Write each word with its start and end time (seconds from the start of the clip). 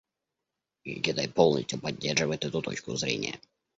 И 0.83 0.99
Китай 0.99 1.29
полностью 1.29 1.79
поддерживает 1.79 2.43
эту 2.43 2.63
точку 2.63 2.95
зрения. 2.95 3.39